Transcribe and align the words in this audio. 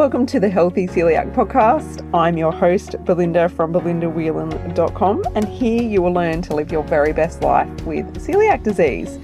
Welcome 0.00 0.24
to 0.28 0.40
the 0.40 0.48
Healthy 0.48 0.86
Celiac 0.86 1.34
Podcast. 1.34 2.08
I'm 2.14 2.38
your 2.38 2.52
host, 2.52 2.92
Belinda 3.04 3.50
from 3.50 3.70
belindawhelan.com, 3.70 5.24
and 5.34 5.46
here 5.46 5.82
you 5.82 6.00
will 6.00 6.14
learn 6.14 6.40
to 6.40 6.54
live 6.54 6.72
your 6.72 6.82
very 6.84 7.12
best 7.12 7.42
life 7.42 7.68
with 7.82 8.06
celiac 8.16 8.62
disease. 8.62 9.18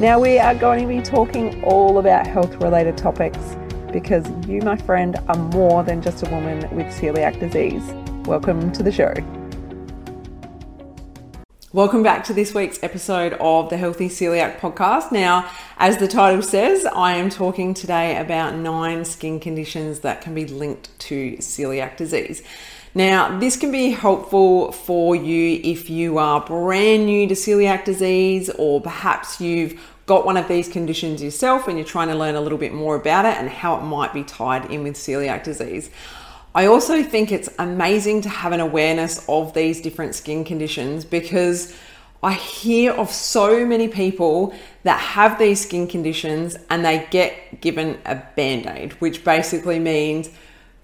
Now, 0.00 0.18
we 0.18 0.40
are 0.40 0.56
going 0.56 0.80
to 0.80 0.88
be 0.88 1.00
talking 1.00 1.62
all 1.62 1.98
about 1.98 2.26
health 2.26 2.56
related 2.56 2.98
topics 2.98 3.38
because 3.92 4.28
you, 4.48 4.60
my 4.62 4.76
friend, 4.76 5.16
are 5.28 5.36
more 5.36 5.84
than 5.84 6.02
just 6.02 6.26
a 6.26 6.30
woman 6.30 6.58
with 6.74 6.86
celiac 6.88 7.38
disease. 7.38 7.84
Welcome 8.26 8.72
to 8.72 8.82
the 8.82 8.90
show. 8.90 9.14
Welcome 11.72 12.02
back 12.02 12.24
to 12.24 12.32
this 12.32 12.52
week's 12.52 12.82
episode 12.82 13.34
of 13.34 13.70
the 13.70 13.76
Healthy 13.76 14.08
Celiac 14.08 14.58
Podcast. 14.58 15.12
Now, 15.12 15.48
as 15.78 15.98
the 15.98 16.08
title 16.08 16.42
says, 16.42 16.84
I 16.84 17.14
am 17.14 17.30
talking 17.30 17.74
today 17.74 18.16
about 18.16 18.56
nine 18.56 19.04
skin 19.04 19.38
conditions 19.38 20.00
that 20.00 20.20
can 20.20 20.34
be 20.34 20.46
linked 20.46 20.98
to 20.98 21.36
celiac 21.36 21.96
disease. 21.96 22.42
Now, 22.92 23.38
this 23.38 23.56
can 23.56 23.70
be 23.70 23.90
helpful 23.90 24.72
for 24.72 25.14
you 25.14 25.60
if 25.62 25.88
you 25.88 26.18
are 26.18 26.40
brand 26.40 27.06
new 27.06 27.28
to 27.28 27.34
celiac 27.34 27.84
disease, 27.84 28.50
or 28.50 28.80
perhaps 28.80 29.40
you've 29.40 29.80
got 30.06 30.26
one 30.26 30.36
of 30.36 30.48
these 30.48 30.68
conditions 30.68 31.22
yourself 31.22 31.68
and 31.68 31.78
you're 31.78 31.86
trying 31.86 32.08
to 32.08 32.16
learn 32.16 32.34
a 32.34 32.40
little 32.40 32.58
bit 32.58 32.74
more 32.74 32.96
about 32.96 33.26
it 33.26 33.36
and 33.36 33.48
how 33.48 33.78
it 33.78 33.82
might 33.82 34.12
be 34.12 34.24
tied 34.24 34.68
in 34.72 34.82
with 34.82 34.96
celiac 34.96 35.44
disease. 35.44 35.88
I 36.54 36.66
also 36.66 37.02
think 37.04 37.30
it's 37.30 37.48
amazing 37.58 38.22
to 38.22 38.28
have 38.28 38.52
an 38.52 38.58
awareness 38.58 39.24
of 39.28 39.54
these 39.54 39.80
different 39.80 40.16
skin 40.16 40.44
conditions 40.44 41.04
because 41.04 41.72
I 42.22 42.32
hear 42.32 42.92
of 42.92 43.10
so 43.10 43.64
many 43.64 43.86
people 43.86 44.52
that 44.82 44.98
have 44.98 45.38
these 45.38 45.60
skin 45.60 45.86
conditions 45.86 46.56
and 46.68 46.84
they 46.84 47.06
get 47.10 47.60
given 47.60 47.98
a 48.04 48.16
band 48.34 48.66
aid, 48.66 48.92
which 48.94 49.24
basically 49.24 49.78
means 49.78 50.28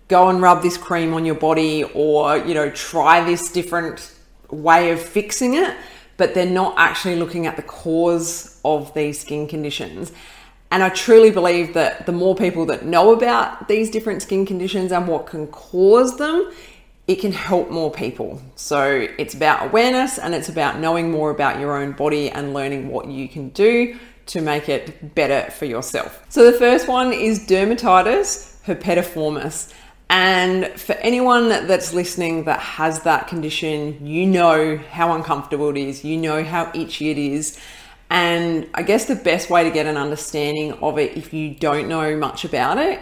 go 0.06 0.28
and 0.28 0.40
rub 0.40 0.62
this 0.62 0.78
cream 0.78 1.12
on 1.14 1.24
your 1.24 1.34
body 1.34 1.82
or, 1.82 2.38
you 2.38 2.54
know, 2.54 2.70
try 2.70 3.24
this 3.24 3.50
different 3.50 4.14
way 4.50 4.92
of 4.92 5.02
fixing 5.02 5.54
it, 5.54 5.74
but 6.16 6.32
they're 6.32 6.46
not 6.46 6.74
actually 6.78 7.16
looking 7.16 7.46
at 7.46 7.56
the 7.56 7.62
cause 7.62 8.60
of 8.64 8.94
these 8.94 9.18
skin 9.20 9.48
conditions. 9.48 10.12
And 10.70 10.82
I 10.82 10.88
truly 10.88 11.30
believe 11.30 11.74
that 11.74 12.06
the 12.06 12.12
more 12.12 12.34
people 12.34 12.66
that 12.66 12.84
know 12.84 13.12
about 13.12 13.68
these 13.68 13.90
different 13.90 14.22
skin 14.22 14.44
conditions 14.44 14.92
and 14.92 15.06
what 15.06 15.26
can 15.26 15.46
cause 15.48 16.16
them, 16.16 16.52
it 17.06 17.16
can 17.16 17.32
help 17.32 17.70
more 17.70 17.90
people. 17.90 18.42
So 18.56 19.06
it's 19.16 19.34
about 19.34 19.66
awareness 19.66 20.18
and 20.18 20.34
it's 20.34 20.48
about 20.48 20.80
knowing 20.80 21.10
more 21.10 21.30
about 21.30 21.60
your 21.60 21.76
own 21.76 21.92
body 21.92 22.30
and 22.30 22.52
learning 22.52 22.88
what 22.88 23.06
you 23.06 23.28
can 23.28 23.50
do 23.50 23.96
to 24.26 24.40
make 24.40 24.68
it 24.68 25.14
better 25.14 25.50
for 25.52 25.66
yourself. 25.66 26.24
So 26.28 26.50
the 26.50 26.58
first 26.58 26.88
one 26.88 27.12
is 27.12 27.46
dermatitis 27.46 28.56
herpetiformis. 28.66 29.72
And 30.08 30.66
for 30.78 30.92
anyone 30.94 31.48
that's 31.48 31.92
listening 31.92 32.44
that 32.44 32.60
has 32.60 33.00
that 33.02 33.28
condition, 33.28 34.06
you 34.06 34.26
know 34.26 34.76
how 34.76 35.12
uncomfortable 35.12 35.70
it 35.70 35.76
is, 35.76 36.04
you 36.04 36.16
know 36.16 36.44
how 36.44 36.70
itchy 36.74 37.10
it 37.10 37.18
is. 37.18 37.58
And 38.08 38.68
I 38.74 38.82
guess 38.82 39.06
the 39.06 39.16
best 39.16 39.50
way 39.50 39.64
to 39.64 39.70
get 39.70 39.86
an 39.86 39.96
understanding 39.96 40.72
of 40.74 40.98
it 40.98 41.16
if 41.16 41.32
you 41.32 41.50
don't 41.50 41.88
know 41.88 42.16
much 42.16 42.44
about 42.44 42.78
it 42.78 43.00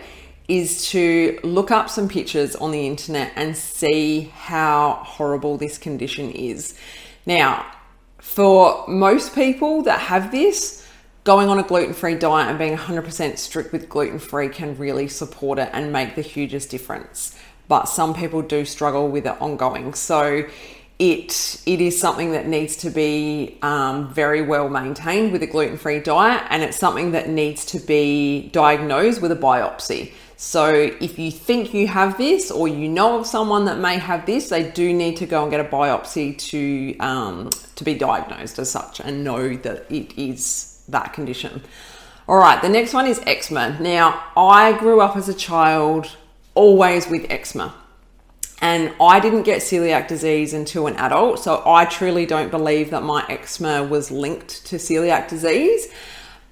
is 0.48 0.90
to 0.90 1.38
look 1.42 1.70
up 1.70 1.88
some 1.88 2.08
pictures 2.08 2.54
on 2.56 2.70
the 2.70 2.86
internet 2.86 3.32
and 3.36 3.56
see 3.56 4.32
how 4.34 5.00
horrible 5.04 5.56
this 5.56 5.78
condition 5.78 6.30
is. 6.30 6.78
Now, 7.26 7.66
for 8.18 8.84
most 8.88 9.34
people 9.34 9.82
that 9.82 10.00
have 10.00 10.30
this, 10.30 10.86
going 11.24 11.48
on 11.48 11.58
a 11.58 11.62
gluten 11.62 11.94
free 11.94 12.14
diet 12.14 12.48
and 12.50 12.58
being 12.58 12.76
100% 12.76 13.38
strict 13.38 13.72
with 13.72 13.88
gluten 13.88 14.18
free 14.18 14.48
can 14.48 14.76
really 14.76 15.08
support 15.08 15.58
it 15.58 15.70
and 15.72 15.92
make 15.92 16.14
the 16.14 16.22
hugest 16.22 16.70
difference. 16.70 17.34
But 17.66 17.86
some 17.86 18.12
people 18.12 18.42
do 18.42 18.66
struggle 18.66 19.08
with 19.08 19.26
it 19.26 19.40
ongoing. 19.40 19.94
So, 19.94 20.46
it 20.98 21.60
it 21.66 21.80
is 21.80 22.00
something 22.00 22.32
that 22.32 22.46
needs 22.46 22.76
to 22.76 22.90
be 22.90 23.58
um, 23.62 24.12
very 24.12 24.42
well 24.42 24.68
maintained 24.68 25.32
with 25.32 25.42
a 25.42 25.46
gluten 25.46 25.76
free 25.76 26.00
diet, 26.00 26.46
and 26.50 26.62
it's 26.62 26.76
something 26.76 27.12
that 27.12 27.28
needs 27.28 27.64
to 27.66 27.80
be 27.80 28.48
diagnosed 28.50 29.20
with 29.20 29.32
a 29.32 29.36
biopsy. 29.36 30.12
So, 30.36 30.72
if 30.72 31.18
you 31.18 31.30
think 31.30 31.74
you 31.74 31.88
have 31.88 32.18
this, 32.18 32.50
or 32.50 32.68
you 32.68 32.88
know 32.88 33.18
of 33.18 33.26
someone 33.26 33.64
that 33.64 33.78
may 33.78 33.98
have 33.98 34.26
this, 34.26 34.48
they 34.50 34.70
do 34.70 34.92
need 34.92 35.16
to 35.16 35.26
go 35.26 35.42
and 35.42 35.50
get 35.50 35.60
a 35.60 35.68
biopsy 35.68 36.38
to 36.50 36.96
um, 36.98 37.50
to 37.74 37.84
be 37.84 37.94
diagnosed 37.94 38.58
as 38.58 38.70
such 38.70 39.00
and 39.00 39.24
know 39.24 39.56
that 39.56 39.90
it 39.90 40.16
is 40.16 40.84
that 40.88 41.12
condition. 41.12 41.62
All 42.28 42.38
right, 42.38 42.60
the 42.62 42.68
next 42.68 42.94
one 42.94 43.06
is 43.06 43.20
eczema. 43.26 43.78
Now, 43.80 44.22
I 44.36 44.72
grew 44.78 45.00
up 45.00 45.16
as 45.16 45.28
a 45.28 45.34
child 45.34 46.16
always 46.54 47.08
with 47.08 47.26
eczema 47.30 47.74
and 48.64 48.94
I 48.98 49.20
didn't 49.20 49.42
get 49.42 49.60
celiac 49.60 50.08
disease 50.08 50.54
until 50.54 50.86
an 50.86 50.96
adult. 50.96 51.38
So 51.38 51.62
I 51.66 51.84
truly 51.84 52.24
don't 52.24 52.50
believe 52.50 52.92
that 52.92 53.02
my 53.02 53.22
eczema 53.28 53.84
was 53.84 54.10
linked 54.10 54.64
to 54.68 54.76
celiac 54.76 55.28
disease, 55.28 55.88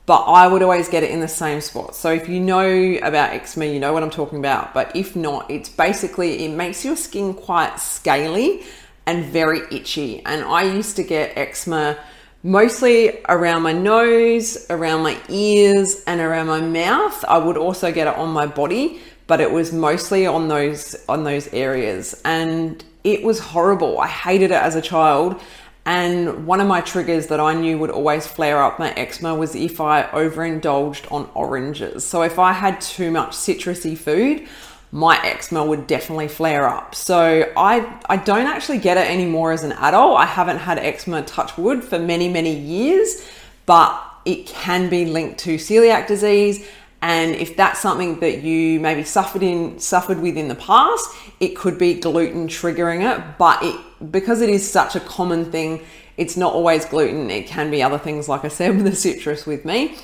but 0.04 0.24
I 0.24 0.46
would 0.46 0.62
always 0.62 0.90
get 0.90 1.04
it 1.04 1.10
in 1.10 1.20
the 1.20 1.26
same 1.26 1.62
spot. 1.62 1.96
So 1.96 2.12
if 2.12 2.28
you 2.28 2.38
know 2.38 2.98
about 3.02 3.30
eczema, 3.30 3.64
you 3.64 3.80
know 3.80 3.94
what 3.94 4.02
I'm 4.02 4.10
talking 4.10 4.38
about. 4.38 4.74
But 4.74 4.94
if 4.94 5.16
not, 5.16 5.50
it's 5.50 5.70
basically, 5.70 6.44
it 6.44 6.50
makes 6.50 6.84
your 6.84 6.96
skin 6.96 7.32
quite 7.32 7.80
scaly 7.80 8.62
and 9.06 9.24
very 9.24 9.62
itchy. 9.70 10.22
And 10.26 10.44
I 10.44 10.64
used 10.64 10.96
to 10.96 11.02
get 11.02 11.34
eczema 11.38 11.96
mostly 12.42 13.22
around 13.30 13.62
my 13.62 13.72
nose, 13.72 14.66
around 14.68 15.02
my 15.02 15.18
ears, 15.30 16.04
and 16.06 16.20
around 16.20 16.48
my 16.48 16.60
mouth. 16.60 17.24
I 17.26 17.38
would 17.38 17.56
also 17.56 17.90
get 17.90 18.06
it 18.06 18.16
on 18.16 18.28
my 18.28 18.44
body 18.44 19.00
but 19.32 19.40
it 19.40 19.50
was 19.50 19.72
mostly 19.72 20.26
on 20.26 20.48
those 20.48 20.94
on 21.08 21.24
those 21.24 21.50
areas 21.54 22.20
and 22.22 22.84
it 23.02 23.22
was 23.22 23.38
horrible. 23.38 23.98
I 23.98 24.06
hated 24.06 24.50
it 24.50 24.60
as 24.68 24.76
a 24.76 24.82
child. 24.82 25.40
And 25.86 26.46
one 26.46 26.60
of 26.60 26.66
my 26.66 26.82
triggers 26.82 27.28
that 27.28 27.40
I 27.40 27.54
knew 27.54 27.78
would 27.78 27.88
always 27.88 28.26
flare 28.26 28.62
up 28.62 28.78
my 28.78 28.92
eczema 28.92 29.34
was 29.34 29.54
if 29.54 29.80
I 29.80 30.02
overindulged 30.10 31.06
on 31.10 31.30
oranges. 31.32 32.04
So 32.04 32.20
if 32.20 32.38
I 32.38 32.52
had 32.52 32.78
too 32.82 33.10
much 33.10 33.30
citrusy 33.30 33.96
food, 33.96 34.46
my 34.90 35.18
eczema 35.24 35.64
would 35.64 35.86
definitely 35.86 36.28
flare 36.28 36.68
up. 36.68 36.94
So 36.94 37.50
I 37.56 37.74
I 38.10 38.18
don't 38.18 38.48
actually 38.48 38.80
get 38.80 38.98
it 38.98 39.10
anymore 39.10 39.52
as 39.52 39.64
an 39.64 39.72
adult. 39.72 40.18
I 40.18 40.26
haven't 40.26 40.58
had 40.58 40.76
eczema 40.78 41.22
touch 41.22 41.56
wood 41.56 41.82
for 41.82 41.98
many 41.98 42.28
many 42.28 42.54
years, 42.54 43.26
but 43.64 43.98
it 44.26 44.44
can 44.46 44.90
be 44.90 45.06
linked 45.06 45.38
to 45.46 45.54
celiac 45.54 46.06
disease 46.06 46.68
and 47.02 47.34
if 47.34 47.56
that's 47.56 47.80
something 47.80 48.20
that 48.20 48.42
you 48.42 48.78
maybe 48.78 49.02
suffered 49.02 49.42
in 49.42 49.80
suffered 49.80 50.20
with 50.20 50.36
in 50.36 50.46
the 50.46 50.54
past, 50.54 51.10
it 51.40 51.56
could 51.56 51.76
be 51.76 51.94
gluten 51.94 52.46
triggering 52.46 53.02
it. 53.02 53.38
But 53.38 53.60
it 53.62 54.12
because 54.12 54.40
it 54.40 54.48
is 54.48 54.68
such 54.68 54.94
a 54.94 55.00
common 55.00 55.50
thing, 55.50 55.84
it's 56.16 56.36
not 56.36 56.54
always 56.54 56.84
gluten. 56.84 57.28
It 57.28 57.48
can 57.48 57.72
be 57.72 57.82
other 57.82 57.98
things, 57.98 58.28
like 58.28 58.44
I 58.44 58.48
said 58.48 58.76
with 58.76 58.84
the 58.84 58.94
citrus 58.94 59.46
with 59.46 59.64
me. 59.64 59.96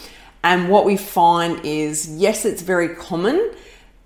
And 0.42 0.68
what 0.68 0.84
we 0.84 0.96
find 0.96 1.64
is 1.64 2.16
yes, 2.16 2.44
it's 2.44 2.62
very 2.62 2.88
common, 2.96 3.52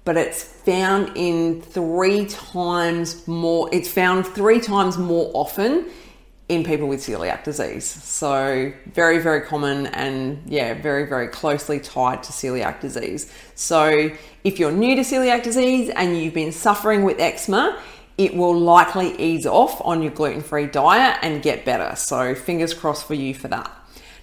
but 0.04 0.18
it's 0.18 0.44
found 0.44 1.12
in 1.16 1.62
three 1.62 2.26
times 2.26 3.26
more. 3.26 3.70
It's 3.72 3.90
found 3.90 4.26
three 4.26 4.60
times 4.60 4.98
more 4.98 5.30
often 5.32 5.88
in 6.54 6.64
people 6.64 6.88
with 6.88 7.00
celiac 7.00 7.44
disease. 7.44 7.84
So, 7.84 8.72
very, 8.92 9.18
very 9.18 9.40
common 9.42 9.86
and 9.86 10.42
yeah, 10.46 10.74
very, 10.74 11.06
very 11.06 11.28
closely 11.28 11.80
tied 11.80 12.22
to 12.24 12.32
celiac 12.32 12.80
disease. 12.80 13.32
So, 13.54 14.10
if 14.44 14.58
you're 14.58 14.72
new 14.72 14.94
to 14.96 15.02
celiac 15.02 15.42
disease 15.42 15.90
and 15.90 16.16
you've 16.16 16.34
been 16.34 16.52
suffering 16.52 17.04
with 17.04 17.18
eczema, 17.20 17.80
it 18.18 18.34
will 18.34 18.58
likely 18.58 19.18
ease 19.20 19.46
off 19.46 19.80
on 19.84 20.02
your 20.02 20.12
gluten 20.12 20.42
free 20.42 20.66
diet 20.66 21.18
and 21.22 21.42
get 21.42 21.64
better. 21.64 21.96
So, 21.96 22.34
fingers 22.34 22.74
crossed 22.74 23.06
for 23.06 23.14
you 23.14 23.34
for 23.34 23.48
that. 23.48 23.70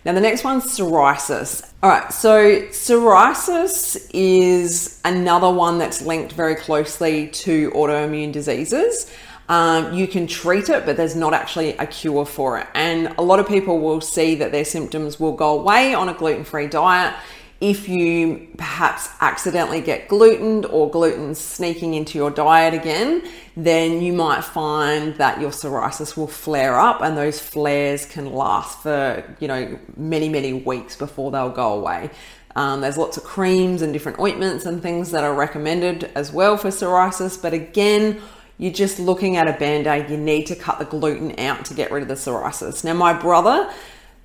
Now, 0.05 0.13
the 0.13 0.21
next 0.21 0.45
one's 0.45 0.63
psoriasis. 0.63 1.73
All 1.83 1.89
right, 1.89 2.11
so 2.13 2.61
psoriasis 2.61 4.09
is 4.13 5.01
another 5.03 5.51
one 5.51 5.77
that's 5.77 6.01
linked 6.01 6.31
very 6.31 6.55
closely 6.55 7.27
to 7.27 7.69
autoimmune 7.71 8.31
diseases. 8.31 9.11
Um, 9.49 9.95
you 9.95 10.07
can 10.07 10.27
treat 10.27 10.69
it, 10.69 10.85
but 10.85 10.95
there's 10.95 11.15
not 11.15 11.33
actually 11.33 11.71
a 11.77 11.87
cure 11.87 12.23
for 12.23 12.59
it. 12.59 12.67
And 12.75 13.07
a 13.17 13.23
lot 13.23 13.39
of 13.39 13.47
people 13.47 13.79
will 13.79 13.99
see 13.99 14.35
that 14.35 14.51
their 14.51 14.63
symptoms 14.63 15.19
will 15.19 15.33
go 15.33 15.59
away 15.59 15.95
on 15.95 16.07
a 16.07 16.13
gluten 16.13 16.43
free 16.43 16.67
diet. 16.67 17.15
If 17.59 17.89
you 17.89 18.47
perhaps 18.57 19.09
accidentally 19.19 19.81
get 19.81 20.07
glutened 20.07 20.65
or 20.67 20.89
gluten 20.89 21.33
sneaking 21.33 21.95
into 21.95 22.17
your 22.17 22.29
diet 22.29 22.73
again, 22.75 23.27
then 23.57 24.01
you 24.01 24.13
might 24.13 24.45
find 24.45 25.15
that 25.15 25.41
your 25.41 25.49
psoriasis 25.49 26.15
will 26.15 26.27
flare 26.27 26.79
up 26.79 27.01
and 27.01 27.17
those 27.17 27.39
flares 27.39 28.05
can 28.05 28.31
last 28.31 28.83
for, 28.83 29.35
you 29.39 29.47
know, 29.47 29.77
many, 29.97 30.29
many 30.29 30.53
weeks 30.53 30.95
before 30.95 31.31
they'll 31.31 31.49
go 31.49 31.73
away. 31.73 32.11
Um, 32.55 32.81
there's 32.81 32.97
lots 32.97 33.17
of 33.17 33.23
creams 33.23 33.81
and 33.81 33.91
different 33.93 34.19
ointments 34.19 34.65
and 34.65 34.81
things 34.81 35.11
that 35.11 35.23
are 35.23 35.33
recommended 35.33 36.11
as 36.15 36.31
well 36.31 36.55
for 36.55 36.69
psoriasis, 36.69 37.41
but 37.41 37.53
again, 37.53 38.21
you're 38.59 38.73
just 38.73 38.99
looking 38.99 39.37
at 39.37 39.47
a 39.47 39.53
band 39.53 39.87
aid, 39.87 40.09
you 40.09 40.17
need 40.17 40.45
to 40.47 40.55
cut 40.55 40.79
the 40.79 40.85
gluten 40.85 41.39
out 41.39 41.65
to 41.65 41.73
get 41.73 41.91
rid 41.91 42.03
of 42.03 42.09
the 42.09 42.15
psoriasis. 42.15 42.83
Now, 42.83 42.93
my 42.93 43.13
brother, 43.13 43.71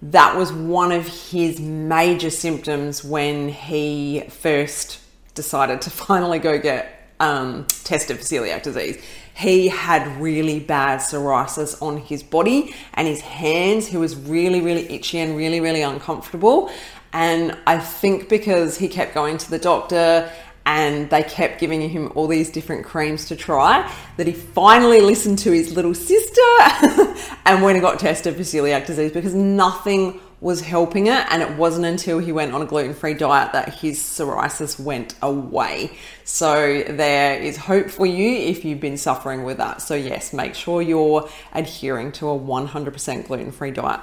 that 0.02 0.36
was 0.36 0.52
one 0.52 0.90
of 0.90 1.06
his 1.06 1.60
major 1.60 2.30
symptoms 2.30 3.04
when 3.04 3.48
he 3.48 4.24
first 4.28 5.00
decided 5.34 5.80
to 5.82 5.90
finally 5.90 6.40
go 6.40 6.58
get 6.58 7.12
um, 7.20 7.64
tested 7.84 8.18
for 8.18 8.24
celiac 8.24 8.64
disease. 8.64 9.02
He 9.34 9.68
had 9.68 10.20
really 10.20 10.58
bad 10.58 10.98
psoriasis 10.98 11.80
on 11.80 11.98
his 11.98 12.24
body 12.24 12.74
and 12.94 13.06
his 13.06 13.20
hands. 13.20 13.86
He 13.86 13.96
was 13.96 14.16
really, 14.16 14.60
really 14.60 14.92
itchy 14.92 15.18
and 15.18 15.36
really, 15.36 15.60
really 15.60 15.82
uncomfortable. 15.82 16.70
And 17.12 17.56
I 17.68 17.78
think 17.78 18.28
because 18.28 18.78
he 18.78 18.88
kept 18.88 19.14
going 19.14 19.38
to 19.38 19.48
the 19.48 19.58
doctor 19.58 20.30
and 20.66 21.10
they 21.10 21.22
kept 21.22 21.60
giving 21.60 21.88
him 21.88 22.10
all 22.14 22.26
these 22.26 22.50
different 22.50 22.84
creams 22.84 23.26
to 23.26 23.36
try 23.36 23.90
that 24.16 24.26
he 24.26 24.32
finally 24.32 25.00
listened 25.00 25.38
to 25.40 25.52
his 25.52 25.74
little 25.74 25.94
sister 25.94 26.40
and 27.44 27.62
went 27.62 27.76
and 27.76 27.82
got 27.82 27.98
tested 27.98 28.34
for 28.34 28.42
celiac 28.42 28.86
disease 28.86 29.12
because 29.12 29.34
nothing 29.34 30.20
was 30.40 30.60
helping 30.60 31.06
it. 31.06 31.26
And 31.30 31.42
it 31.42 31.50
wasn't 31.56 31.86
until 31.86 32.18
he 32.18 32.32
went 32.32 32.54
on 32.54 32.62
a 32.62 32.66
gluten-free 32.66 33.14
diet 33.14 33.52
that 33.52 33.74
his 33.74 33.98
psoriasis 33.98 34.78
went 34.78 35.14
away. 35.22 35.96
So 36.24 36.82
there 36.82 37.40
is 37.40 37.56
hope 37.56 37.90
for 37.90 38.06
you 38.06 38.30
if 38.48 38.64
you've 38.64 38.80
been 38.80 38.98
suffering 38.98 39.44
with 39.44 39.58
that. 39.58 39.82
So 39.82 39.94
yes 39.94 40.32
make 40.32 40.54
sure 40.54 40.80
you're 40.82 41.28
adhering 41.52 42.12
to 42.12 42.30
a 42.30 42.38
100% 42.38 43.26
gluten-free 43.26 43.70
diet 43.72 44.00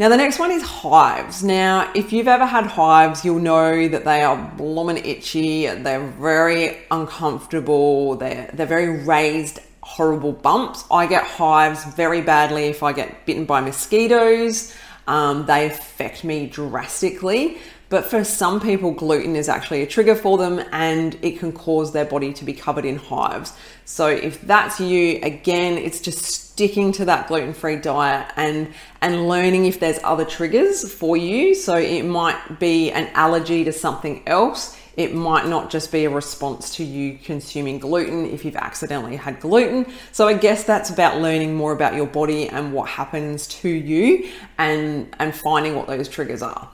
now, 0.00 0.08
the 0.08 0.16
next 0.16 0.38
one 0.38 0.50
is 0.50 0.62
hives. 0.62 1.44
Now, 1.44 1.92
if 1.94 2.10
you've 2.10 2.26
ever 2.26 2.46
had 2.46 2.64
hives, 2.64 3.22
you'll 3.22 3.38
know 3.38 3.86
that 3.86 4.06
they 4.06 4.22
are 4.22 4.34
blooming 4.56 4.96
itchy, 4.96 5.66
they're 5.66 6.06
very 6.06 6.78
uncomfortable, 6.90 8.14
they're, 8.14 8.48
they're 8.54 8.64
very 8.64 9.04
raised, 9.04 9.60
horrible 9.82 10.32
bumps. 10.32 10.84
I 10.90 11.06
get 11.06 11.24
hives 11.24 11.84
very 11.84 12.22
badly 12.22 12.64
if 12.68 12.82
I 12.82 12.94
get 12.94 13.26
bitten 13.26 13.44
by 13.44 13.60
mosquitoes. 13.60 14.74
Um, 15.06 15.44
they 15.44 15.66
affect 15.66 16.24
me 16.24 16.46
drastically. 16.46 17.58
But 17.90 18.06
for 18.06 18.22
some 18.22 18.60
people, 18.60 18.92
gluten 18.92 19.34
is 19.36 19.48
actually 19.48 19.82
a 19.82 19.86
trigger 19.86 20.14
for 20.14 20.38
them 20.38 20.64
and 20.72 21.18
it 21.22 21.40
can 21.40 21.52
cause 21.52 21.92
their 21.92 22.04
body 22.06 22.32
to 22.34 22.44
be 22.44 22.54
covered 22.54 22.84
in 22.84 22.96
hives. 22.96 23.52
So 23.90 24.06
if 24.06 24.40
that's 24.42 24.78
you, 24.78 25.18
again, 25.22 25.76
it's 25.76 26.00
just 26.00 26.20
sticking 26.20 26.92
to 26.92 27.04
that 27.06 27.26
gluten-free 27.26 27.76
diet 27.76 28.32
and 28.36 28.72
and 29.00 29.28
learning 29.28 29.66
if 29.66 29.80
there's 29.80 29.98
other 30.04 30.24
triggers 30.24 30.90
for 30.90 31.16
you. 31.16 31.56
So 31.56 31.74
it 31.74 32.04
might 32.04 32.60
be 32.60 32.92
an 32.92 33.08
allergy 33.14 33.64
to 33.64 33.72
something 33.72 34.22
else. 34.28 34.78
It 34.96 35.12
might 35.12 35.48
not 35.48 35.70
just 35.70 35.90
be 35.90 36.04
a 36.04 36.10
response 36.10 36.76
to 36.76 36.84
you 36.84 37.18
consuming 37.18 37.80
gluten 37.80 38.26
if 38.26 38.44
you've 38.44 38.54
accidentally 38.54 39.16
had 39.16 39.40
gluten. 39.40 39.92
So 40.12 40.28
I 40.28 40.34
guess 40.34 40.62
that's 40.62 40.90
about 40.90 41.20
learning 41.20 41.56
more 41.56 41.72
about 41.72 41.94
your 41.94 42.06
body 42.06 42.48
and 42.48 42.72
what 42.72 42.88
happens 42.88 43.48
to 43.48 43.68
you 43.68 44.30
and 44.56 45.12
and 45.18 45.34
finding 45.34 45.74
what 45.74 45.88
those 45.88 46.08
triggers 46.08 46.42
are. 46.42 46.70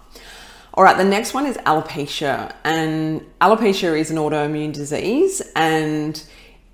All 0.74 0.84
right, 0.84 0.98
the 0.98 1.04
next 1.04 1.32
one 1.32 1.46
is 1.46 1.56
alopecia. 1.56 2.54
And 2.62 3.24
alopecia 3.40 3.98
is 3.98 4.10
an 4.10 4.18
autoimmune 4.18 4.74
disease 4.74 5.40
and 5.56 6.22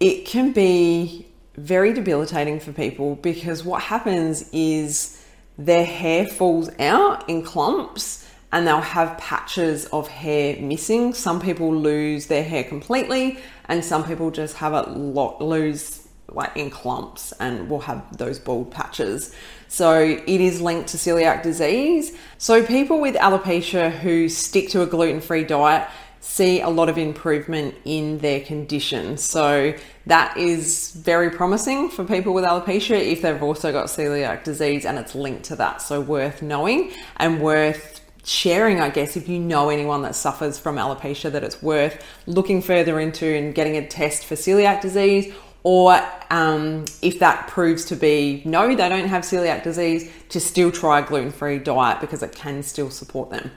it 0.02 0.26
can 0.26 0.50
be 0.50 1.24
very 1.54 1.92
debilitating 1.92 2.58
for 2.58 2.72
people 2.72 3.14
because 3.14 3.64
what 3.64 3.80
happens 3.80 4.50
is 4.52 5.24
their 5.56 5.84
hair 5.84 6.26
falls 6.26 6.68
out 6.80 7.28
in 7.28 7.44
clumps 7.44 8.28
and 8.50 8.66
they'll 8.66 8.80
have 8.80 9.16
patches 9.16 9.84
of 9.86 10.08
hair 10.08 10.60
missing. 10.60 11.14
Some 11.14 11.40
people 11.40 11.72
lose 11.72 12.26
their 12.26 12.42
hair 12.42 12.64
completely, 12.64 13.38
and 13.66 13.84
some 13.84 14.04
people 14.04 14.32
just 14.32 14.56
have 14.56 14.74
it 14.74 14.90
lose 14.90 16.06
like 16.28 16.56
in 16.56 16.68
clumps 16.68 17.32
and 17.38 17.70
will 17.70 17.80
have 17.80 18.16
those 18.18 18.40
bald 18.40 18.72
patches. 18.72 19.32
So 19.68 20.00
it 20.00 20.40
is 20.40 20.60
linked 20.60 20.88
to 20.90 20.96
celiac 20.96 21.42
disease. 21.42 22.16
So 22.38 22.64
people 22.64 23.00
with 23.00 23.14
alopecia 23.14 23.90
who 23.90 24.28
stick 24.28 24.68
to 24.70 24.82
a 24.82 24.86
gluten-free 24.86 25.44
diet 25.44 25.88
see 26.22 26.60
a 26.60 26.68
lot 26.68 26.88
of 26.88 26.96
improvement 26.96 27.74
in 27.84 28.18
their 28.18 28.40
condition. 28.40 29.16
So 29.16 29.74
that 30.06 30.36
is 30.36 30.92
very 30.92 31.30
promising 31.30 31.90
for 31.90 32.04
people 32.04 32.32
with 32.32 32.44
alopecia 32.44 32.98
if 32.98 33.22
they've 33.22 33.42
also 33.42 33.72
got 33.72 33.86
celiac 33.86 34.44
disease 34.44 34.86
and 34.86 34.98
it's 34.98 35.16
linked 35.16 35.44
to 35.46 35.56
that. 35.56 35.82
So 35.82 36.00
worth 36.00 36.40
knowing 36.40 36.92
and 37.16 37.40
worth 37.42 38.00
sharing, 38.24 38.80
I 38.80 38.88
guess, 38.88 39.16
if 39.16 39.28
you 39.28 39.40
know 39.40 39.68
anyone 39.68 40.02
that 40.02 40.14
suffers 40.14 40.60
from 40.60 40.76
alopecia, 40.76 41.32
that 41.32 41.42
it's 41.42 41.60
worth 41.60 42.00
looking 42.26 42.62
further 42.62 43.00
into 43.00 43.26
and 43.26 43.52
getting 43.52 43.76
a 43.76 43.86
test 43.86 44.24
for 44.24 44.36
celiac 44.36 44.80
disease 44.80 45.34
or 45.64 46.00
um, 46.30 46.84
if 47.02 47.18
that 47.18 47.48
proves 47.48 47.84
to 47.86 47.96
be 47.96 48.42
no, 48.44 48.68
they 48.68 48.88
don't 48.88 49.08
have 49.08 49.22
celiac 49.22 49.64
disease, 49.64 50.10
to 50.28 50.40
still 50.40 50.70
try 50.70 51.00
a 51.00 51.02
gluten 51.02 51.32
free 51.32 51.58
diet 51.58 52.00
because 52.00 52.22
it 52.22 52.32
can 52.32 52.62
still 52.62 52.90
support 52.90 53.30
them. 53.30 53.50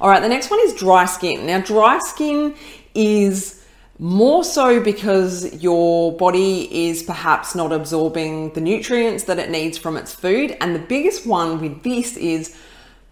All 0.00 0.08
right, 0.08 0.20
the 0.20 0.28
next 0.28 0.50
one 0.50 0.60
is 0.60 0.74
dry 0.74 1.04
skin. 1.04 1.46
Now, 1.46 1.60
dry 1.60 1.98
skin 2.00 2.54
is 2.94 3.64
more 3.98 4.42
so 4.42 4.80
because 4.80 5.62
your 5.62 6.16
body 6.16 6.88
is 6.88 7.02
perhaps 7.02 7.54
not 7.54 7.72
absorbing 7.72 8.52
the 8.54 8.60
nutrients 8.60 9.24
that 9.24 9.38
it 9.38 9.50
needs 9.50 9.78
from 9.78 9.96
its 9.96 10.12
food. 10.12 10.56
And 10.60 10.74
the 10.74 10.80
biggest 10.80 11.26
one 11.26 11.60
with 11.60 11.82
this 11.84 12.16
is 12.16 12.56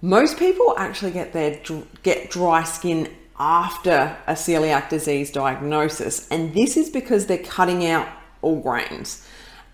most 0.00 0.38
people 0.38 0.74
actually 0.76 1.12
get 1.12 1.32
their 1.32 1.60
get 2.02 2.30
dry 2.30 2.64
skin 2.64 3.08
after 3.38 4.16
a 4.26 4.32
celiac 4.32 4.88
disease 4.88 5.30
diagnosis. 5.30 6.28
And 6.30 6.52
this 6.52 6.76
is 6.76 6.90
because 6.90 7.26
they're 7.26 7.38
cutting 7.38 7.86
out 7.86 8.08
all 8.42 8.60
grains. 8.60 9.26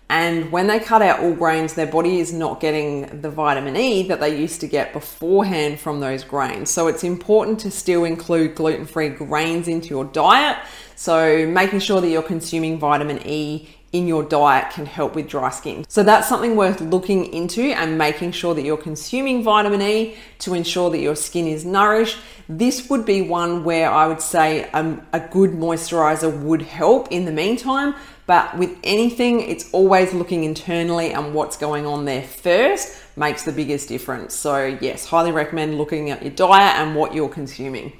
And 0.09 0.51
when 0.51 0.65
they 0.65 0.79
cut 0.79 1.03
out 1.03 1.19
all 1.19 1.33
grains, 1.33 1.75
their 1.75 1.85
body 1.85 2.19
is 2.19 2.33
not 2.33 2.59
getting 2.59 3.21
the 3.21 3.29
vitamin 3.29 3.77
E 3.77 4.07
that 4.07 4.19
they 4.19 4.35
used 4.35 4.59
to 4.61 4.67
get 4.67 4.91
beforehand 4.91 5.79
from 5.79 5.99
those 5.99 6.23
grains. 6.23 6.71
So 6.71 6.87
it's 6.87 7.03
important 7.03 7.59
to 7.59 7.71
still 7.71 8.05
include 8.05 8.55
gluten 8.55 8.87
free 8.87 9.09
grains 9.09 9.67
into 9.67 9.89
your 9.89 10.05
diet. 10.05 10.57
So 10.95 11.45
making 11.45 11.79
sure 11.79 12.01
that 12.01 12.09
you're 12.09 12.23
consuming 12.23 12.79
vitamin 12.79 13.25
E 13.27 13.69
in 13.91 14.07
your 14.07 14.23
diet 14.23 14.71
can 14.71 14.85
help 14.85 15.15
with 15.15 15.27
dry 15.27 15.49
skin. 15.49 15.85
So 15.87 16.03
that's 16.03 16.27
something 16.27 16.55
worth 16.55 16.81
looking 16.81 17.33
into 17.33 17.61
and 17.61 17.97
making 17.97 18.33
sure 18.33 18.53
that 18.53 18.63
you're 18.63 18.77
consuming 18.77 19.43
vitamin 19.43 19.81
E 19.81 20.15
to 20.39 20.53
ensure 20.53 20.89
that 20.91 20.99
your 20.99 21.15
skin 21.15 21.47
is 21.47 21.65
nourished. 21.65 22.17
This 22.47 22.89
would 22.89 23.05
be 23.05 23.21
one 23.21 23.63
where 23.63 23.91
I 23.91 24.07
would 24.07 24.21
say 24.21 24.69
um, 24.71 25.05
a 25.13 25.19
good 25.19 25.51
moisturizer 25.51 26.35
would 26.43 26.61
help 26.61 27.07
in 27.11 27.25
the 27.25 27.31
meantime. 27.31 27.95
But 28.29 28.59
with 28.59 28.77
anything, 28.83 29.41
it's 29.41 29.71
always 29.71 30.13
looking 30.13 30.43
internally 30.43 31.13
and 31.13 31.33
what's 31.33 31.57
going 31.57 31.87
on 31.87 32.05
there 32.05 32.21
first 32.21 32.95
makes 33.15 33.43
the 33.43 33.51
biggest 33.51 33.89
difference. 33.89 34.35
So, 34.35 34.77
yes, 34.79 35.03
highly 35.03 35.31
recommend 35.31 35.79
looking 35.79 36.11
at 36.11 36.21
your 36.21 36.33
diet 36.33 36.77
and 36.77 36.95
what 36.95 37.15
you're 37.15 37.27
consuming. 37.27 37.91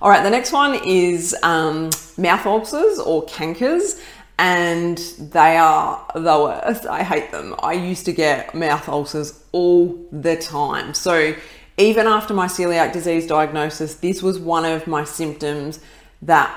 All 0.00 0.08
right, 0.08 0.22
the 0.22 0.30
next 0.30 0.52
one 0.52 0.80
is 0.86 1.34
um, 1.42 1.90
mouth 2.16 2.46
ulcers 2.46 3.00
or 3.00 3.26
cankers 3.26 4.00
and 4.38 4.98
they 5.18 5.56
are 5.56 6.06
the 6.14 6.20
worst. 6.20 6.86
I 6.86 7.02
hate 7.02 7.32
them. 7.32 7.56
I 7.60 7.72
used 7.72 8.04
to 8.04 8.12
get 8.12 8.54
mouth 8.54 8.88
ulcers 8.88 9.42
all 9.50 10.00
the 10.12 10.36
time. 10.36 10.94
So, 10.94 11.34
even 11.76 12.06
after 12.06 12.34
my 12.34 12.46
celiac 12.46 12.92
disease 12.92 13.26
diagnosis, 13.26 13.96
this 13.96 14.22
was 14.22 14.38
one 14.38 14.64
of 14.64 14.86
my 14.86 15.02
symptoms 15.02 15.80
that 16.22 16.56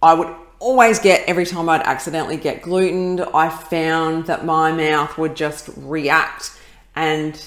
I 0.00 0.14
would 0.14 0.34
always 0.62 1.00
get 1.00 1.28
every 1.28 1.44
time 1.44 1.68
I'd 1.68 1.82
accidentally 1.82 2.36
get 2.36 2.62
gluten. 2.62 3.20
I 3.20 3.48
found 3.48 4.26
that 4.26 4.44
my 4.44 4.70
mouth 4.72 5.18
would 5.18 5.34
just 5.34 5.68
react 5.76 6.56
and 6.94 7.42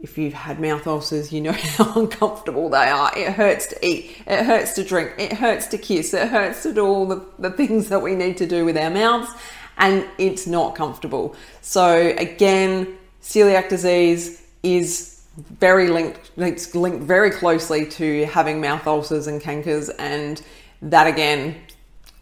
if 0.00 0.18
you've 0.18 0.34
had 0.34 0.60
mouth 0.60 0.86
ulcers, 0.86 1.32
you 1.32 1.40
know 1.40 1.52
how 1.52 1.92
uncomfortable 1.94 2.68
they 2.68 2.88
are. 2.88 3.10
It 3.16 3.32
hurts 3.32 3.68
to 3.68 3.86
eat, 3.86 4.22
it 4.26 4.44
hurts 4.44 4.74
to 4.74 4.84
drink, 4.84 5.14
it 5.18 5.32
hurts 5.32 5.66
to 5.68 5.78
kiss, 5.78 6.12
it 6.12 6.28
hurts 6.28 6.62
to 6.64 6.74
do 6.74 6.84
all 6.84 7.06
the, 7.06 7.24
the 7.38 7.50
things 7.50 7.88
that 7.88 8.00
we 8.00 8.14
need 8.14 8.36
to 8.38 8.46
do 8.46 8.64
with 8.66 8.76
our 8.76 8.90
mouths, 8.90 9.30
and 9.78 10.06
it's 10.18 10.46
not 10.46 10.74
comfortable. 10.74 11.34
So, 11.62 12.14
again, 12.18 12.98
celiac 13.22 13.70
disease 13.70 14.46
is 14.62 15.22
very 15.38 15.88
linked, 15.88 16.32
it's 16.36 16.74
linked 16.74 17.02
very 17.02 17.30
closely 17.30 17.86
to 17.86 18.26
having 18.26 18.60
mouth 18.60 18.86
ulcers 18.86 19.26
and 19.26 19.40
cankers, 19.40 19.90
and 19.98 20.42
that 20.82 21.06
again, 21.06 21.56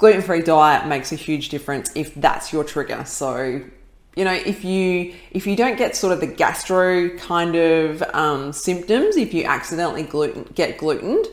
gluten 0.02 0.20
free 0.20 0.42
diet 0.42 0.84
makes 0.88 1.12
a 1.12 1.14
huge 1.14 1.48
difference 1.48 1.88
if 1.94 2.12
that's 2.16 2.52
your 2.52 2.64
trigger. 2.64 3.04
So, 3.04 3.62
you 4.16 4.24
know 4.24 4.32
if 4.32 4.64
you 4.64 5.14
if 5.30 5.46
you 5.46 5.54
don't 5.54 5.78
get 5.78 5.94
sort 5.94 6.12
of 6.12 6.18
the 6.18 6.26
gastro 6.26 7.16
kind 7.18 7.54
of 7.54 8.02
um, 8.12 8.52
symptoms 8.52 9.16
if 9.16 9.32
you 9.32 9.44
accidentally 9.44 10.02
gluten 10.02 10.42
get 10.54 10.76
glutened 10.76 11.26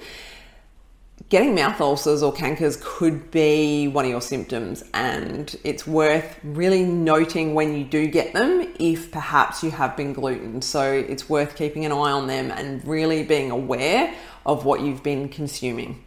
getting 1.29 1.55
mouth 1.55 1.81
ulcers 1.81 2.21
or 2.21 2.31
cankers 2.31 2.79
could 2.79 3.31
be 3.31 3.87
one 3.87 4.05
of 4.05 4.09
your 4.09 4.21
symptoms. 4.21 4.83
And 4.95 5.55
it's 5.63 5.85
worth 5.85 6.39
really 6.43 6.83
noting 6.83 7.53
when 7.53 7.75
you 7.77 7.83
do 7.83 8.07
get 8.07 8.33
them 8.33 8.73
if 8.79 9.11
perhaps 9.11 9.61
you 9.61 9.69
have 9.69 9.95
been 9.95 10.13
glutened. 10.13 10.63
So 10.63 10.91
it's 10.91 11.29
worth 11.29 11.55
keeping 11.55 11.85
an 11.85 11.91
eye 11.91 12.11
on 12.11 12.25
them 12.25 12.49
and 12.49 12.83
really 12.87 13.21
being 13.23 13.51
aware 13.51 14.15
of 14.43 14.65
what 14.65 14.81
you've 14.81 15.03
been 15.03 15.29
consuming 15.29 16.03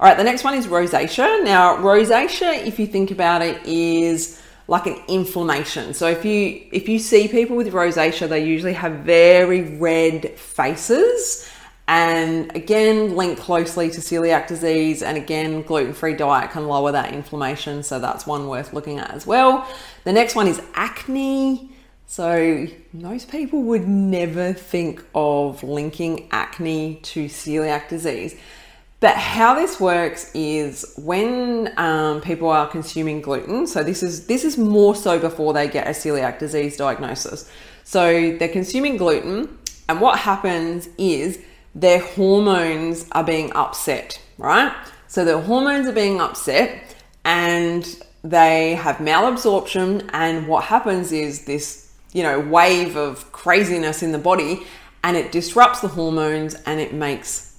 all 0.00 0.08
right 0.08 0.16
the 0.16 0.24
next 0.24 0.44
one 0.44 0.54
is 0.54 0.66
rosacea. 0.66 1.44
Now 1.44 1.76
rosacea 1.76 2.66
if 2.66 2.78
you 2.78 2.86
think 2.86 3.10
about 3.10 3.42
it 3.42 3.64
is 3.64 4.40
like 4.66 4.86
an 4.86 4.98
inflammation. 5.08 5.94
So 5.94 6.08
if 6.08 6.24
you 6.24 6.66
if 6.72 6.88
you 6.88 6.98
see 6.98 7.28
people 7.28 7.56
with 7.56 7.72
rosacea, 7.72 8.28
they 8.28 8.44
usually 8.44 8.72
have 8.72 8.92
very 9.00 9.76
red 9.76 10.38
faces 10.38 11.48
and 11.86 12.54
again 12.56 13.14
linked 13.14 13.42
closely 13.42 13.90
to 13.90 14.00
celiac 14.00 14.46
disease 14.46 15.02
and 15.02 15.18
again 15.18 15.60
gluten-free 15.62 16.14
diet 16.14 16.50
can 16.50 16.66
lower 16.66 16.90
that 16.92 17.12
inflammation 17.12 17.82
so 17.82 17.98
that's 17.98 18.26
one 18.26 18.48
worth 18.48 18.72
looking 18.72 18.98
at 18.98 19.10
as 19.10 19.26
well. 19.26 19.68
The 20.04 20.12
next 20.12 20.34
one 20.34 20.48
is 20.48 20.60
acne. 20.74 21.70
So 22.06 22.66
most 22.92 23.30
people 23.30 23.62
would 23.62 23.88
never 23.88 24.52
think 24.52 25.04
of 25.14 25.62
linking 25.62 26.28
acne 26.30 26.96
to 26.96 27.26
celiac 27.26 27.88
disease 27.88 28.36
but 29.04 29.16
how 29.16 29.54
this 29.54 29.78
works 29.78 30.30
is 30.34 30.94
when 30.96 31.72
um, 31.76 32.20
people 32.22 32.48
are 32.48 32.66
consuming 32.66 33.20
gluten 33.20 33.66
so 33.66 33.82
this 33.82 34.02
is 34.02 34.26
this 34.26 34.44
is 34.44 34.56
more 34.56 34.94
so 34.94 35.18
before 35.18 35.52
they 35.52 35.68
get 35.68 35.86
a 35.86 35.90
celiac 35.90 36.38
disease 36.38 36.76
diagnosis 36.76 37.50
so 37.84 38.36
they're 38.38 38.48
consuming 38.48 38.96
gluten 38.96 39.58
and 39.88 40.00
what 40.00 40.18
happens 40.18 40.88
is 40.96 41.38
their 41.74 42.00
hormones 42.00 43.06
are 43.12 43.24
being 43.24 43.52
upset, 43.54 44.20
right? 44.38 44.74
So 45.08 45.24
their 45.24 45.40
hormones 45.40 45.86
are 45.86 45.92
being 45.92 46.20
upset 46.20 46.96
and 47.24 47.84
they 48.22 48.74
have 48.74 48.96
malabsorption 48.96 50.08
and 50.12 50.48
what 50.48 50.64
happens 50.64 51.12
is 51.12 51.44
this, 51.44 51.92
you 52.12 52.22
know, 52.22 52.40
wave 52.40 52.96
of 52.96 53.30
craziness 53.32 54.02
in 54.02 54.12
the 54.12 54.18
body 54.18 54.66
and 55.02 55.16
it 55.16 55.30
disrupts 55.32 55.80
the 55.80 55.88
hormones 55.88 56.54
and 56.66 56.80
it 56.80 56.94
makes 56.94 57.53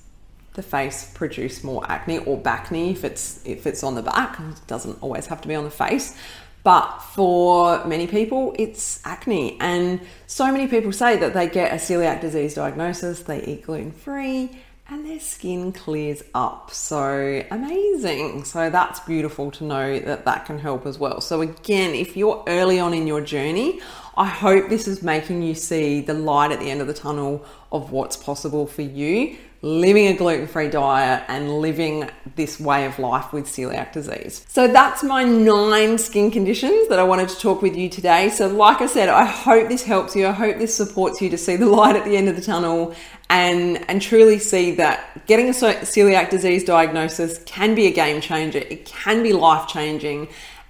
the 0.55 0.63
face 0.63 1.11
produce 1.13 1.63
more 1.63 1.83
acne 1.89 2.19
or 2.19 2.39
bacne 2.39 2.91
if 2.91 3.03
it's 3.03 3.45
if 3.45 3.67
it's 3.67 3.83
on 3.83 3.95
the 3.95 4.01
back. 4.01 4.39
It 4.39 4.61
doesn't 4.67 5.01
always 5.01 5.27
have 5.27 5.41
to 5.41 5.47
be 5.47 5.55
on 5.55 5.63
the 5.63 5.69
face. 5.69 6.17
But 6.63 6.97
for 6.97 7.85
many 7.85 8.07
people, 8.07 8.55
it's 8.57 8.99
acne. 9.05 9.55
And 9.61 10.01
so 10.25 10.51
many 10.51 10.67
people 10.67 10.91
say 10.91 11.15
that 11.17 11.35
they 11.35 11.47
get 11.47 11.71
a 11.71 11.75
celiac 11.75 12.21
disease 12.21 12.55
diagnosis, 12.55 13.21
they 13.21 13.43
eat 13.43 13.67
gluten 13.67 13.91
free, 13.91 14.49
and 14.87 15.05
their 15.05 15.19
skin 15.19 15.71
clears 15.71 16.23
up. 16.33 16.71
So 16.71 17.43
amazing. 17.51 18.45
So 18.45 18.71
that's 18.71 18.99
beautiful 19.01 19.51
to 19.51 19.63
know 19.63 19.99
that 19.99 20.25
that 20.25 20.45
can 20.45 20.57
help 20.57 20.87
as 20.87 20.97
well. 20.97 21.21
So, 21.21 21.41
again, 21.41 21.93
if 21.93 22.17
you're 22.17 22.43
early 22.47 22.79
on 22.79 22.95
in 22.95 23.05
your 23.05 23.21
journey, 23.21 23.79
I 24.17 24.25
hope 24.25 24.69
this 24.69 24.87
is 24.87 25.03
making 25.03 25.41
you 25.41 25.53
see 25.55 26.01
the 26.01 26.13
light 26.13 26.51
at 26.51 26.59
the 26.59 26.71
end 26.71 26.81
of 26.81 26.87
the 26.87 26.93
tunnel 26.93 27.45
of 27.71 27.91
what's 27.91 28.15
possible 28.15 28.65
for 28.65 28.81
you 28.81 29.37
living 29.65 30.05
a 30.05 30.13
gluten 30.13 30.45
free 30.45 30.69
diet 30.69 31.23
and 31.27 31.59
living 31.59 32.07
this 32.35 32.59
way 32.59 32.85
of 32.85 32.99
life 32.99 33.33
with 33.33 33.45
celiac 33.45 33.91
disease. 33.91 34.45
So, 34.47 34.67
that's 34.67 35.03
my 35.03 35.23
nine 35.23 35.97
skin 35.97 36.29
conditions 36.29 36.87
that 36.89 36.99
I 36.99 37.03
wanted 37.03 37.29
to 37.29 37.39
talk 37.39 37.63
with 37.63 37.75
you 37.75 37.89
today. 37.89 38.29
So, 38.29 38.47
like 38.47 38.81
I 38.81 38.85
said, 38.85 39.09
I 39.09 39.25
hope 39.25 39.67
this 39.67 39.81
helps 39.81 40.15
you. 40.15 40.27
I 40.27 40.33
hope 40.33 40.59
this 40.59 40.75
supports 40.75 41.19
you 41.19 41.31
to 41.31 41.37
see 41.37 41.55
the 41.55 41.65
light 41.79 41.95
at 41.95 42.05
the 42.05 42.15
end 42.15 42.29
of 42.29 42.35
the 42.35 42.43
tunnel 42.43 42.93
and, 43.31 43.83
and 43.89 43.99
truly 43.99 44.37
see 44.37 44.75
that 44.75 45.25
getting 45.25 45.49
a 45.49 45.51
celiac 45.51 46.29
disease 46.29 46.63
diagnosis 46.63 47.39
can 47.45 47.73
be 47.73 47.87
a 47.87 47.91
game 47.91 48.21
changer, 48.21 48.59
it 48.59 48.85
can 48.85 49.23
be 49.23 49.33
life 49.33 49.67
changing 49.67 50.27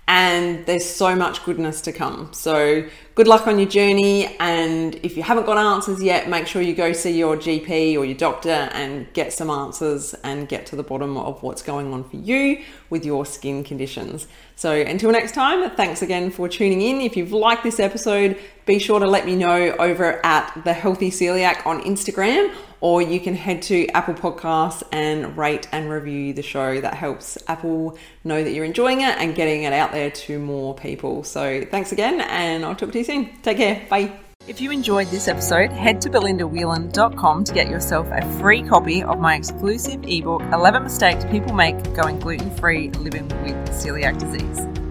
and 0.08 0.66
there's 0.68 0.86
so 0.86 1.16
much 1.16 1.44
goodness 1.44 1.82
to 1.82 1.92
come. 1.92 2.32
So, 2.32 2.88
good 3.16 3.28
luck 3.30 3.48
on 3.48 3.58
your 3.58 3.70
journey. 3.70 4.36
And 4.40 4.96
if 5.02 5.16
you 5.16 5.24
haven't 5.24 5.46
got 5.46 5.58
answers 5.58 6.04
yet, 6.04 6.30
make 6.30 6.48
sure 6.48 6.62
you 6.62 6.76
go 6.76 6.92
see 6.92 7.18
your 7.18 7.38
GP 7.38 7.98
or 7.98 8.04
your 8.04 8.18
doctor 8.18 8.50
and 8.50 9.12
get 9.14 9.32
some 9.32 9.50
answers 9.50 10.14
and 10.26 10.50
get 10.50 10.66
to 10.68 10.76
the 10.76 10.84
bottom 10.84 11.18
of 11.18 11.42
what's 11.42 11.62
going 11.62 11.94
on 11.94 12.04
for 12.04 12.18
you 12.18 12.62
with 12.90 13.06
your 13.06 13.26
skin 13.26 13.64
conditions. 13.64 14.28
So, 14.58 14.72
until 14.72 15.12
next 15.12 15.34
time, 15.34 15.70
thanks 15.72 16.02
again 16.02 16.30
for 16.30 16.48
tuning 16.50 16.82
in. 16.82 17.02
If 17.02 17.16
you've 17.16 17.32
liked 17.32 17.64
this 17.64 17.80
episode, 17.80 18.38
be 18.66 18.80
sure 18.80 19.00
to 19.00 19.08
let 19.08 19.26
me 19.26 19.36
know 19.36 19.72
over 19.80 20.26
at 20.26 20.62
the 20.66 20.74
Healthy 20.74 21.12
Celiac 21.12 21.66
on 21.66 21.82
Instagram 21.84 22.54
or 22.82 23.02
you 23.02 23.20
can 23.20 23.34
head 23.34 23.64
to 23.64 23.88
Apple 23.90 24.14
Podcasts 24.14 24.84
and 24.92 25.36
rate 25.38 25.68
and 25.72 25.90
review 25.90 26.34
the 26.34 26.44
show. 26.44 26.80
That 26.80 26.94
helps 26.94 27.36
Apple 27.48 27.98
know 28.24 28.44
that 28.44 28.52
you're 28.52 28.66
enjoying 28.66 29.02
it 29.02 29.18
and 29.18 29.34
getting 29.34 29.64
it 29.64 29.74
out 29.74 29.92
there 29.92 30.12
to 30.12 30.40
more 30.40 30.76
people. 30.76 31.24
So 31.24 31.66
thanks 31.72 31.92
again, 31.92 32.22
and 32.22 32.66
I'll 32.66 32.76
talk 32.76 32.92
to 32.92 32.98
you 33.00 33.04
soon. 33.06 33.42
Take 33.42 33.58
care. 33.58 33.86
Bye. 33.90 34.20
If 34.48 34.62
you 34.62 34.70
enjoyed 34.70 35.08
this 35.08 35.28
episode, 35.28 35.72
head 35.72 36.00
to 36.02 36.10
belindawhelan.com 36.10 37.44
to 37.46 37.54
get 37.54 37.68
yourself 37.68 38.08
a 38.12 38.22
free 38.40 38.62
copy 38.62 39.02
of 39.02 39.20
my 39.20 39.36
exclusive 39.36 40.04
ebook 40.08 40.44
11 40.54 40.84
Mistakes 40.84 41.26
People 41.26 41.54
Make 41.54 41.96
Going 41.96 42.20
Gluten 42.20 42.52
Free 42.52 42.92
Living 42.92 43.28
with 43.44 43.56
Celiac 43.70 44.20
Disease. 44.20 44.85